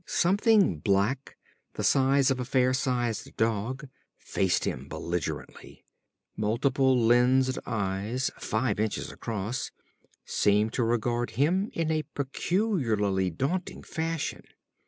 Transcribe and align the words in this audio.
Something 0.07 0.79
black, 0.79 1.37
the 1.75 1.83
size 1.83 2.31
of 2.31 2.39
a 2.39 2.43
fair 2.43 2.73
sized 2.73 3.37
dog, 3.37 3.87
faced 4.17 4.65
him 4.65 4.87
belligerently. 4.89 5.85
Multiple 6.35 6.99
lensed 6.99 7.59
eyes, 7.67 8.31
five 8.39 8.79
inches 8.79 9.11
across, 9.11 9.69
seemed 10.25 10.73
to 10.73 10.83
regard 10.83 11.29
him 11.37 11.69
in 11.73 11.91
a 11.91 12.01
peculiarly 12.15 13.29
daunting 13.29 13.83
fashion. 13.83 14.41